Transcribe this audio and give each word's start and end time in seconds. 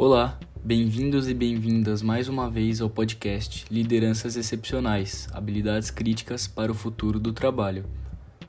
Olá, 0.00 0.38
bem-vindos 0.64 1.28
e 1.28 1.34
bem-vindas 1.34 2.02
mais 2.02 2.28
uma 2.28 2.48
vez 2.48 2.80
ao 2.80 2.88
podcast 2.88 3.64
Lideranças 3.68 4.36
Excepcionais 4.36 5.26
Habilidades 5.32 5.90
Críticas 5.90 6.46
para 6.46 6.70
o 6.70 6.74
Futuro 6.74 7.18
do 7.18 7.32
Trabalho. 7.32 7.84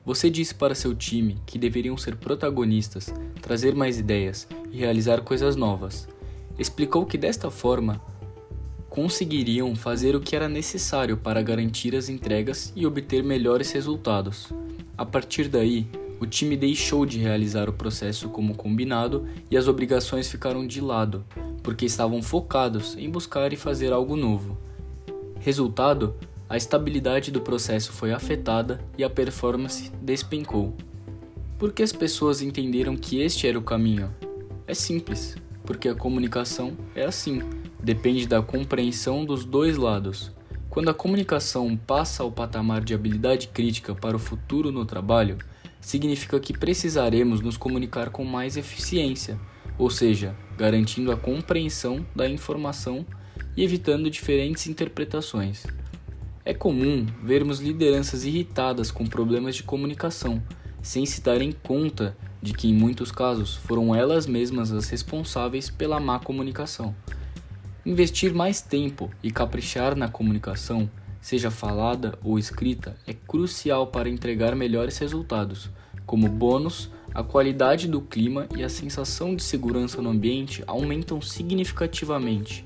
Você 0.06 0.30
disse 0.30 0.54
para 0.54 0.76
seu 0.76 0.94
time 0.94 1.42
que 1.44 1.58
deveriam 1.58 1.96
ser 1.96 2.14
protagonistas, 2.14 3.12
trazer 3.42 3.74
mais 3.74 3.98
ideias 3.98 4.46
e 4.70 4.78
realizar 4.78 5.22
coisas 5.22 5.56
novas. 5.56 6.06
Explicou 6.56 7.04
que 7.04 7.18
desta 7.18 7.50
forma 7.50 8.00
conseguiriam 8.88 9.74
fazer 9.74 10.14
o 10.14 10.20
que 10.20 10.36
era 10.36 10.48
necessário 10.48 11.16
para 11.16 11.42
garantir 11.42 11.96
as 11.96 12.08
entregas 12.08 12.72
e 12.76 12.86
obter 12.86 13.24
melhores 13.24 13.72
resultados. 13.72 14.52
A 14.96 15.04
partir 15.04 15.48
daí, 15.48 15.88
o 16.20 16.26
time 16.26 16.54
deixou 16.54 17.06
de 17.06 17.18
realizar 17.18 17.70
o 17.70 17.72
processo 17.72 18.28
como 18.28 18.54
combinado 18.54 19.26
e 19.50 19.56
as 19.56 19.66
obrigações 19.66 20.30
ficaram 20.30 20.66
de 20.66 20.78
lado, 20.78 21.24
porque 21.62 21.86
estavam 21.86 22.22
focados 22.22 22.94
em 22.98 23.08
buscar 23.08 23.54
e 23.54 23.56
fazer 23.56 23.90
algo 23.90 24.14
novo. 24.14 24.58
Resultado: 25.40 26.14
a 26.46 26.58
estabilidade 26.58 27.30
do 27.30 27.40
processo 27.40 27.90
foi 27.90 28.12
afetada 28.12 28.84
e 28.98 29.02
a 29.02 29.08
performance 29.08 29.90
despencou. 30.02 30.76
Porque 31.58 31.82
as 31.82 31.92
pessoas 31.92 32.42
entenderam 32.42 32.96
que 32.96 33.20
este 33.22 33.48
era 33.48 33.58
o 33.58 33.62
caminho? 33.62 34.14
É 34.66 34.74
simples, 34.74 35.36
porque 35.64 35.88
a 35.88 35.94
comunicação 35.94 36.76
é 36.94 37.04
assim, 37.04 37.42
depende 37.82 38.26
da 38.26 38.42
compreensão 38.42 39.24
dos 39.24 39.44
dois 39.44 39.78
lados. 39.78 40.32
Quando 40.68 40.90
a 40.90 40.94
comunicação 40.94 41.76
passa 41.76 42.22
ao 42.22 42.30
patamar 42.30 42.84
de 42.84 42.94
habilidade 42.94 43.48
crítica 43.48 43.94
para 43.94 44.16
o 44.16 44.20
futuro 44.20 44.70
no 44.70 44.84
trabalho, 44.84 45.38
significa 45.80 46.38
que 46.38 46.56
precisaremos 46.56 47.40
nos 47.40 47.56
comunicar 47.56 48.10
com 48.10 48.24
mais 48.24 48.56
eficiência, 48.56 49.38
ou 49.78 49.88
seja, 49.88 50.36
garantindo 50.56 51.10
a 51.10 51.16
compreensão 51.16 52.04
da 52.14 52.28
informação 52.28 53.06
e 53.56 53.64
evitando 53.64 54.10
diferentes 54.10 54.66
interpretações. 54.66 55.66
É 56.44 56.54
comum 56.54 57.06
vermos 57.22 57.60
lideranças 57.60 58.24
irritadas 58.24 58.90
com 58.90 59.06
problemas 59.06 59.56
de 59.56 59.62
comunicação, 59.62 60.42
sem 60.82 61.04
se 61.04 61.20
darem 61.20 61.52
conta 61.52 62.16
de 62.42 62.52
que, 62.52 62.68
em 62.68 62.74
muitos 62.74 63.12
casos, 63.12 63.56
foram 63.56 63.94
elas 63.94 64.26
mesmas 64.26 64.72
as 64.72 64.88
responsáveis 64.88 65.68
pela 65.68 66.00
má 66.00 66.18
comunicação. 66.18 66.94
Investir 67.84 68.34
mais 68.34 68.60
tempo 68.60 69.10
e 69.22 69.30
caprichar 69.30 69.94
na 69.96 70.08
comunicação, 70.08 70.90
seja 71.20 71.50
falada 71.50 72.18
ou 72.24 72.38
escrita, 72.38 72.96
é 73.06 73.12
crucial 73.12 73.86
para 73.88 74.08
entregar 74.08 74.54
melhores 74.56 74.98
resultados. 74.98 75.70
Como 76.06 76.28
bônus, 76.28 76.90
a 77.14 77.22
qualidade 77.22 77.86
do 77.86 78.00
clima 78.00 78.48
e 78.56 78.64
a 78.64 78.68
sensação 78.68 79.34
de 79.34 79.42
segurança 79.42 80.00
no 80.00 80.10
ambiente 80.10 80.64
aumentam 80.66 81.20
significativamente. 81.20 82.64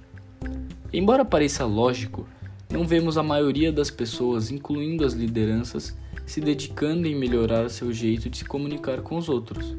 Embora 0.93 1.25
pareça 1.25 1.65
lógico, 1.65 2.27
não 2.71 2.87
vemos 2.87 3.19
a 3.19 3.23
maioria 3.23 3.73
das 3.73 3.91
pessoas, 3.91 4.51
incluindo 4.51 5.05
as 5.05 5.13
lideranças, 5.13 5.97
se 6.27 6.41
dedicando 6.41 7.07
em 7.07 7.15
melhorar 7.15 7.69
seu 7.69 7.93
jeito 7.93 8.31
de 8.31 8.39
se 8.39 8.45
comunicar 8.45 9.03
com 9.03 9.17
os 9.17 9.29
outros. 9.29 9.77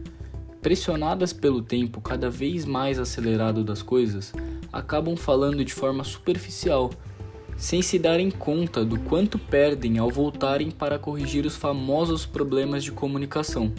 Pressionadas 0.62 1.32
pelo 1.32 1.62
tempo 1.62 2.02
cada 2.02 2.30
vez 2.30 2.66
mais 2.66 3.00
acelerado 3.00 3.64
das 3.64 3.82
coisas, 3.82 4.34
acabam 4.72 5.16
falando 5.16 5.64
de 5.64 5.74
forma 5.74 6.04
superficial, 6.04 6.90
sem 7.58 7.82
se 7.82 7.98
darem 7.98 8.30
conta 8.30 8.84
do 8.84 9.00
quanto 9.00 9.40
perdem 9.40 9.98
ao 9.98 10.10
voltarem 10.10 10.70
para 10.70 11.00
corrigir 11.00 11.46
os 11.46 11.56
famosos 11.56 12.26
problemas 12.26 12.84
de 12.84 12.92
comunicação. 12.92 13.72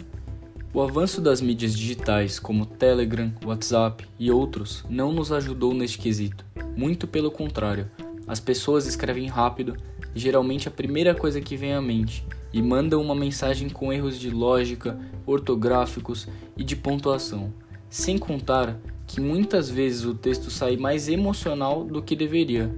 O 0.73 0.81
avanço 0.81 1.21
das 1.21 1.41
mídias 1.41 1.75
digitais, 1.75 2.39
como 2.39 2.65
Telegram, 2.65 3.33
WhatsApp 3.45 4.05
e 4.19 4.29
outros, 4.29 4.83
não 4.89 5.11
nos 5.11 5.31
ajudou 5.31 5.73
neste 5.73 5.97
quesito. 5.97 6.45
Muito 6.75 7.07
pelo 7.07 7.31
contrário, 7.31 7.89
as 8.27 8.39
pessoas 8.39 8.85
escrevem 8.85 9.27
rápido, 9.27 9.77
geralmente 10.13 10.67
a 10.67 10.71
primeira 10.71 11.15
coisa 11.15 11.39
que 11.39 11.55
vem 11.55 11.73
à 11.73 11.81
mente, 11.81 12.25
e 12.51 12.61
mandam 12.61 13.01
uma 13.01 13.15
mensagem 13.15 13.69
com 13.69 13.91
erros 13.91 14.19
de 14.19 14.29
lógica, 14.29 14.99
ortográficos 15.25 16.27
e 16.55 16.63
de 16.63 16.75
pontuação, 16.75 17.53
sem 17.89 18.17
contar 18.17 18.77
que 19.05 19.21
muitas 19.21 19.69
vezes 19.69 20.03
o 20.03 20.13
texto 20.13 20.51
sai 20.51 20.75
mais 20.75 21.07
emocional 21.07 21.85
do 21.85 22.01
que 22.01 22.15
deveria. 22.15 22.69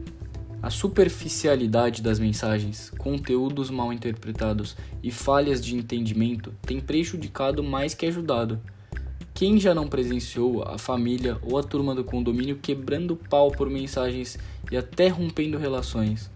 A 0.62 0.70
superficialidade 0.70 2.02
das 2.02 2.20
mensagens, 2.20 2.92
conteúdos 2.98 3.70
mal 3.70 3.94
interpretados 3.94 4.76
e 5.02 5.10
falhas 5.10 5.64
de 5.64 5.74
entendimento 5.74 6.54
têm 6.62 6.82
prejudicado 6.82 7.64
mais 7.64 7.94
que 7.94 8.06
ajudado. 8.06 8.60
Quem 9.34 9.58
já 9.58 9.74
não 9.74 9.88
presenciou 9.88 10.64
a 10.64 10.78
família 10.78 11.38
ou 11.42 11.58
a 11.58 11.64
turma 11.64 11.96
do 11.96 12.04
condomínio 12.04 12.58
quebrando 12.62 13.16
pau 13.16 13.50
por 13.50 13.70
mensagens 13.70 14.38
e 14.70 14.76
até 14.76 15.08
rompendo 15.08 15.58
relações? 15.58 16.30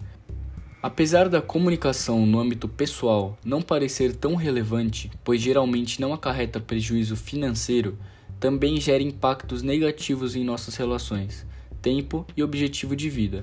Apesar 0.82 1.28
da 1.28 1.42
comunicação 1.42 2.24
no 2.24 2.40
âmbito 2.40 2.66
pessoal 2.66 3.38
não 3.44 3.60
parecer 3.60 4.16
tão 4.16 4.36
relevante, 4.36 5.10
pois 5.22 5.42
geralmente 5.42 6.00
não 6.00 6.14
acarreta 6.14 6.58
prejuízo 6.58 7.14
financeiro, 7.14 7.98
também 8.40 8.80
gera 8.80 9.02
impactos 9.02 9.62
negativos 9.62 10.34
em 10.34 10.44
nossas 10.44 10.76
relações, 10.76 11.46
tempo 11.82 12.26
e 12.34 12.42
objetivo 12.42 12.96
de 12.96 13.10
vida. 13.10 13.42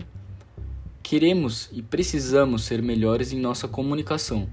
Queremos 1.11 1.67
e 1.73 1.81
precisamos 1.81 2.63
ser 2.63 2.81
melhores 2.81 3.33
em 3.33 3.37
nossa 3.37 3.67
comunicação. 3.67 4.47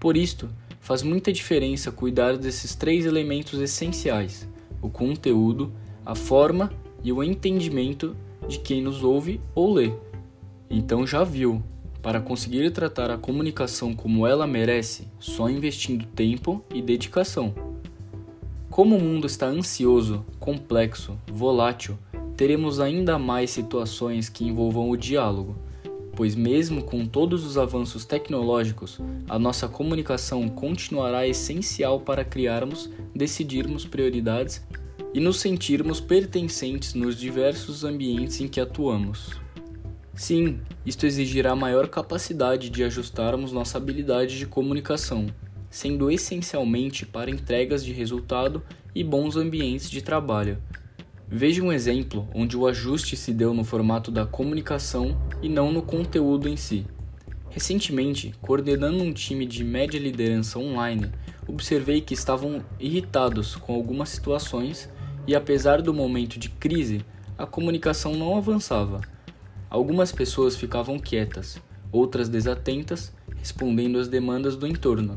Por 0.00 0.16
isto, 0.16 0.50
faz 0.80 1.04
muita 1.04 1.32
diferença 1.32 1.92
cuidar 1.92 2.36
desses 2.36 2.74
três 2.74 3.06
elementos 3.06 3.60
essenciais: 3.60 4.44
o 4.82 4.90
conteúdo, 4.90 5.72
a 6.04 6.16
forma 6.16 6.72
e 7.04 7.12
o 7.12 7.22
entendimento 7.22 8.16
de 8.48 8.58
quem 8.58 8.82
nos 8.82 9.04
ouve 9.04 9.40
ou 9.54 9.72
lê. 9.72 9.92
Então 10.68 11.06
já 11.06 11.22
viu, 11.22 11.62
para 12.02 12.20
conseguir 12.20 12.68
tratar 12.72 13.08
a 13.12 13.16
comunicação 13.16 13.94
como 13.94 14.26
ela 14.26 14.48
merece, 14.48 15.06
só 15.20 15.48
investindo 15.48 16.06
tempo 16.06 16.60
e 16.74 16.82
dedicação. 16.82 17.54
Como 18.68 18.96
o 18.96 19.00
mundo 19.00 19.28
está 19.28 19.46
ansioso, 19.46 20.26
complexo, 20.40 21.16
volátil, 21.32 21.96
teremos 22.36 22.80
ainda 22.80 23.16
mais 23.16 23.50
situações 23.50 24.28
que 24.28 24.44
envolvam 24.44 24.90
o 24.90 24.96
diálogo, 24.96 25.69
pois, 26.20 26.36
mesmo 26.36 26.82
com 26.82 27.06
todos 27.06 27.46
os 27.46 27.56
avanços 27.56 28.04
tecnológicos, 28.04 29.00
a 29.26 29.38
nossa 29.38 29.66
comunicação 29.66 30.50
continuará 30.50 31.26
essencial 31.26 31.98
para 31.98 32.26
criarmos, 32.26 32.90
decidirmos 33.14 33.86
prioridades 33.86 34.62
e 35.14 35.18
nos 35.18 35.40
sentirmos 35.40 35.98
pertencentes 35.98 36.92
nos 36.92 37.18
diversos 37.18 37.84
ambientes 37.84 38.38
em 38.38 38.48
que 38.48 38.60
atuamos. 38.60 39.40
Sim, 40.14 40.60
isto 40.84 41.06
exigirá 41.06 41.56
maior 41.56 41.88
capacidade 41.88 42.68
de 42.68 42.84
ajustarmos 42.84 43.50
nossa 43.50 43.78
habilidade 43.78 44.36
de 44.36 44.44
comunicação 44.44 45.26
sendo 45.70 46.10
essencialmente 46.10 47.06
para 47.06 47.30
entregas 47.30 47.82
de 47.82 47.92
resultado 47.92 48.62
e 48.94 49.04
bons 49.04 49.36
ambientes 49.36 49.88
de 49.88 50.02
trabalho. 50.02 50.58
Veja 51.32 51.62
um 51.62 51.72
exemplo 51.72 52.28
onde 52.34 52.56
o 52.56 52.66
ajuste 52.66 53.16
se 53.16 53.32
deu 53.32 53.54
no 53.54 53.62
formato 53.62 54.10
da 54.10 54.26
comunicação 54.26 55.16
e 55.40 55.48
não 55.48 55.70
no 55.70 55.80
conteúdo 55.80 56.48
em 56.48 56.56
si. 56.56 56.84
Recentemente, 57.48 58.34
coordenando 58.42 59.00
um 59.00 59.12
time 59.12 59.46
de 59.46 59.62
média 59.62 60.00
liderança 60.00 60.58
online, 60.58 61.08
observei 61.46 62.00
que 62.00 62.14
estavam 62.14 62.64
irritados 62.80 63.54
com 63.54 63.72
algumas 63.72 64.08
situações 64.08 64.90
e, 65.24 65.36
apesar 65.36 65.80
do 65.80 65.94
momento 65.94 66.36
de 66.36 66.48
crise, 66.48 67.04
a 67.38 67.46
comunicação 67.46 68.16
não 68.16 68.36
avançava. 68.36 69.00
Algumas 69.70 70.10
pessoas 70.10 70.56
ficavam 70.56 70.98
quietas, 70.98 71.62
outras 71.92 72.28
desatentas, 72.28 73.12
respondendo 73.36 74.00
às 74.00 74.08
demandas 74.08 74.56
do 74.56 74.66
entorno, 74.66 75.16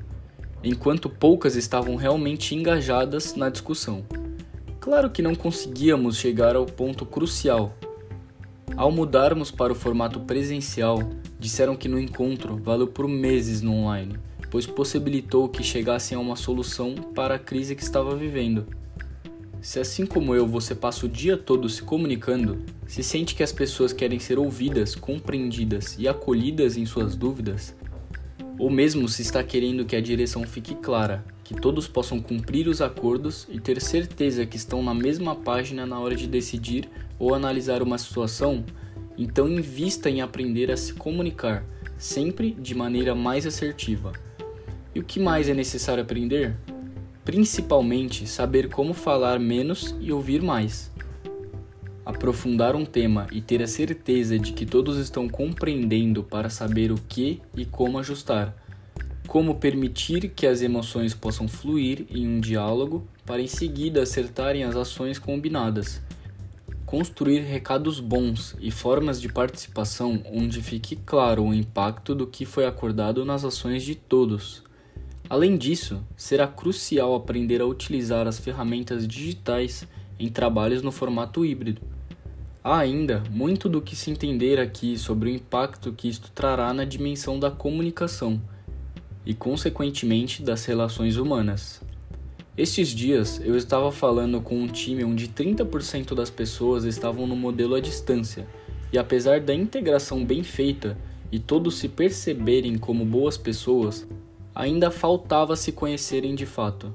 enquanto 0.63 1.09
poucas 1.09 1.55
estavam 1.55 1.95
realmente 1.95 2.53
engajadas 2.53 3.35
na 3.35 3.49
discussão. 3.49 4.05
Claro 4.83 5.09
que 5.09 5.21
não 5.21 5.33
conseguíamos 5.33 6.17
chegar 6.17 6.57
ao 6.57 6.65
ponto 6.65 7.05
crucial. 7.05 7.73
Ao 8.75 8.91
mudarmos 8.91 9.49
para 9.49 9.71
o 9.71 9.75
formato 9.75 10.19
presencial, 10.19 11.01
disseram 11.39 11.73
que 11.73 11.87
no 11.87 11.97
encontro 11.97 12.57
valeu 12.57 12.85
por 12.85 13.07
meses 13.07 13.61
no 13.61 13.71
online, 13.71 14.19
pois 14.51 14.67
possibilitou 14.67 15.47
que 15.47 15.63
chegassem 15.63 16.17
a 16.17 16.19
uma 16.19 16.35
solução 16.35 16.95
para 16.95 17.35
a 17.35 17.39
crise 17.39 17.77
que 17.77 17.81
estava 17.81 18.13
vivendo. 18.13 18.67
Se 19.61 19.79
assim 19.79 20.05
como 20.05 20.35
eu 20.35 20.45
você 20.45 20.75
passa 20.75 21.05
o 21.05 21.09
dia 21.09 21.37
todo 21.37 21.69
se 21.69 21.81
comunicando, 21.81 22.61
se 22.85 23.01
sente 23.01 23.35
que 23.35 23.43
as 23.43 23.53
pessoas 23.53 23.93
querem 23.93 24.19
ser 24.19 24.37
ouvidas, 24.37 24.95
compreendidas 24.95 25.95
e 25.97 26.09
acolhidas 26.09 26.75
em 26.75 26.85
suas 26.85 27.15
dúvidas, 27.15 27.73
ou 28.59 28.69
mesmo 28.69 29.07
se 29.07 29.21
está 29.21 29.41
querendo 29.45 29.85
que 29.85 29.95
a 29.95 30.01
direção 30.01 30.43
fique 30.43 30.75
clara, 30.75 31.23
que 31.43 31.53
todos 31.53 31.87
possam 31.87 32.21
cumprir 32.21 32.67
os 32.67 32.81
acordos 32.81 33.47
e 33.49 33.59
ter 33.59 33.81
certeza 33.81 34.45
que 34.45 34.55
estão 34.55 34.81
na 34.81 34.93
mesma 34.93 35.35
página 35.35 35.85
na 35.85 35.99
hora 35.99 36.15
de 36.15 36.27
decidir 36.27 36.89
ou 37.19 37.35
analisar 37.35 37.81
uma 37.81 37.97
situação, 37.97 38.63
então 39.17 39.47
invista 39.47 40.09
em 40.09 40.21
aprender 40.21 40.71
a 40.71 40.77
se 40.77 40.93
comunicar, 40.93 41.65
sempre 41.97 42.51
de 42.51 42.73
maneira 42.73 43.13
mais 43.13 43.45
assertiva. 43.45 44.13
E 44.95 44.99
o 44.99 45.03
que 45.03 45.19
mais 45.19 45.49
é 45.49 45.53
necessário 45.53 46.03
aprender? 46.03 46.55
Principalmente 47.25 48.27
saber 48.27 48.69
como 48.69 48.93
falar 48.93 49.39
menos 49.39 49.95
e 49.99 50.11
ouvir 50.11 50.41
mais. 50.41 50.91
aprofundar 52.05 52.75
um 52.75 52.85
tema 52.85 53.27
e 53.31 53.41
ter 53.41 53.61
a 53.63 53.67
certeza 53.67 54.37
de 54.37 54.51
que 54.51 54.65
todos 54.65 54.97
estão 54.97 55.29
compreendendo 55.29 56.21
para 56.21 56.49
saber 56.49 56.91
o 56.91 56.95
que 56.95 57.41
e 57.55 57.65
como 57.65 57.97
ajustar. 57.97 58.53
Como 59.27 59.55
permitir 59.55 60.29
que 60.29 60.45
as 60.45 60.61
emoções 60.61 61.13
possam 61.13 61.47
fluir 61.47 62.05
em 62.09 62.27
um 62.27 62.39
diálogo 62.39 63.07
para 63.25 63.41
em 63.41 63.47
seguida 63.47 64.03
acertarem 64.03 64.63
as 64.63 64.75
ações 64.75 65.17
combinadas. 65.17 66.01
Construir 66.85 67.39
recados 67.39 67.99
bons 67.99 68.55
e 68.59 68.69
formas 68.69 69.19
de 69.19 69.31
participação 69.31 70.21
onde 70.31 70.61
fique 70.61 70.97
claro 70.97 71.45
o 71.45 71.53
impacto 71.53 72.13
do 72.13 72.27
que 72.27 72.45
foi 72.45 72.65
acordado 72.65 73.25
nas 73.25 73.43
ações 73.43 73.81
de 73.81 73.95
todos. 73.95 74.61
Além 75.29 75.57
disso, 75.57 76.03
será 76.15 76.45
crucial 76.45 77.15
aprender 77.15 77.61
a 77.61 77.65
utilizar 77.65 78.27
as 78.27 78.37
ferramentas 78.37 79.07
digitais 79.07 79.87
em 80.19 80.29
trabalhos 80.29 80.83
no 80.83 80.91
formato 80.91 81.43
híbrido. 81.43 81.81
Há 82.63 82.77
ainda 82.77 83.23
muito 83.31 83.67
do 83.67 83.81
que 83.81 83.95
se 83.95 84.11
entender 84.11 84.59
aqui 84.59 84.97
sobre 84.97 85.29
o 85.29 85.33
impacto 85.33 85.93
que 85.93 86.07
isto 86.07 86.29
trará 86.31 86.73
na 86.73 86.85
dimensão 86.85 87.39
da 87.39 87.49
comunicação 87.49 88.39
e, 89.25 89.33
consequentemente, 89.33 90.41
das 90.41 90.65
relações 90.65 91.17
humanas. 91.17 91.81
Estes 92.55 92.89
dias 92.89 93.41
eu 93.43 93.57
estava 93.57 93.91
falando 93.91 94.39
com 94.39 94.61
um 94.61 94.67
time 94.67 95.03
onde 95.03 95.27
30% 95.27 96.13
das 96.13 96.29
pessoas 96.29 96.83
estavam 96.83 97.25
no 97.25 97.35
modelo 97.35 97.73
à 97.73 97.79
distância, 97.79 98.47
e 98.91 98.97
apesar 98.97 99.39
da 99.39 99.55
integração 99.55 100.23
bem 100.23 100.43
feita 100.43 100.95
e 101.31 101.39
todos 101.39 101.79
se 101.79 101.89
perceberem 101.89 102.77
como 102.77 103.03
boas 103.03 103.37
pessoas, 103.37 104.07
ainda 104.53 104.91
faltava 104.91 105.55
se 105.55 105.71
conhecerem 105.71 106.35
de 106.35 106.45
fato. 106.45 106.93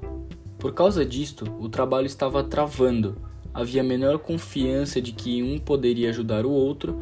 Por 0.57 0.73
causa 0.73 1.05
disto, 1.05 1.43
o 1.59 1.67
trabalho 1.67 2.05
estava 2.05 2.41
travando, 2.41 3.17
havia 3.53 3.83
menor 3.83 4.19
confiança 4.19 5.01
de 5.01 5.11
que 5.11 5.43
um 5.43 5.57
poderia 5.57 6.09
ajudar 6.09 6.45
o 6.45 6.51
outro, 6.51 6.97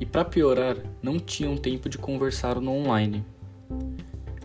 e 0.00 0.06
para 0.06 0.24
piorar, 0.24 0.78
não 1.02 1.18
tinham 1.18 1.56
tempo 1.56 1.88
de 1.88 1.98
conversar 1.98 2.60
no 2.60 2.72
online. 2.72 3.22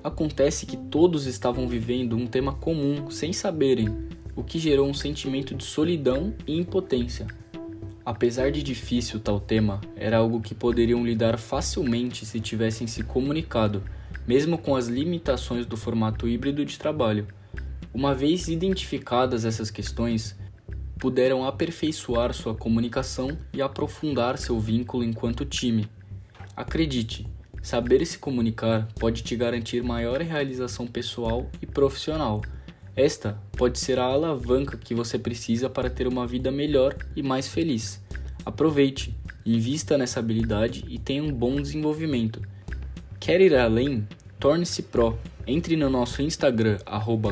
Acontece 0.03 0.65
que 0.65 0.77
todos 0.77 1.25
estavam 1.25 1.67
vivendo 1.67 2.15
um 2.15 2.25
tema 2.25 2.53
comum 2.53 3.11
sem 3.11 3.33
saberem, 3.33 3.89
o 4.35 4.43
que 4.43 4.57
gerou 4.57 4.87
um 4.87 4.93
sentimento 4.93 5.53
de 5.53 5.63
solidão 5.63 6.33
e 6.47 6.57
impotência. 6.57 7.27
Apesar 8.05 8.49
de 8.49 8.63
difícil 8.63 9.19
tal 9.19 9.39
tema, 9.39 9.81
era 9.95 10.17
algo 10.17 10.41
que 10.41 10.55
poderiam 10.55 11.05
lidar 11.05 11.37
facilmente 11.37 12.25
se 12.25 12.39
tivessem 12.39 12.87
se 12.87 13.03
comunicado, 13.03 13.83
mesmo 14.25 14.57
com 14.57 14.75
as 14.75 14.87
limitações 14.87 15.65
do 15.65 15.75
formato 15.75 16.27
híbrido 16.27 16.63
de 16.63 16.79
trabalho. 16.79 17.27
Uma 17.93 18.15
vez 18.15 18.47
identificadas 18.47 19.43
essas 19.43 19.69
questões, 19.69 20.37
puderam 20.97 21.45
aperfeiçoar 21.45 22.33
sua 22.33 22.55
comunicação 22.55 23.37
e 23.53 23.61
aprofundar 23.61 24.37
seu 24.37 24.59
vínculo 24.59 25.03
enquanto 25.03 25.45
time. 25.45 25.89
Acredite, 26.55 27.27
saber 27.61 28.05
se 28.05 28.17
comunicar 28.17 28.87
pode 28.99 29.23
te 29.23 29.35
garantir 29.35 29.83
maior 29.83 30.21
realização 30.21 30.87
pessoal 30.87 31.49
e 31.61 31.65
profissional. 31.65 32.41
Esta 32.95 33.37
pode 33.57 33.77
ser 33.79 33.99
a 33.99 34.03
alavanca 34.03 34.77
que 34.77 34.93
você 34.93 35.17
precisa 35.17 35.69
para 35.69 35.89
ter 35.89 36.07
uma 36.07 36.27
vida 36.27 36.51
melhor 36.51 36.95
e 37.15 37.23
mais 37.23 37.47
feliz. 37.47 38.03
Aproveite, 38.45 39.15
invista 39.45 39.97
nessa 39.97 40.19
habilidade 40.19 40.83
e 40.87 40.99
tenha 40.99 41.23
um 41.23 41.31
bom 41.31 41.61
desenvolvimento. 41.61 42.41
Quer 43.19 43.41
ir 43.41 43.55
além? 43.55 44.07
Torne-se 44.39 44.83
Pro. 44.83 45.17
Entre 45.45 45.75
no 45.75 45.89
nosso 45.89 46.21
Instagram, 46.21 46.77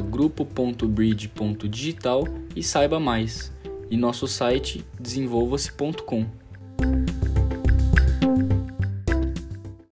grupo.bridge.digital 0.09 2.27
e 2.55 2.63
saiba 2.63 2.99
mais. 2.99 3.53
E 3.89 3.95
nosso 3.95 4.27
site 4.27 4.83
desenvolva-se.com. 4.99 6.25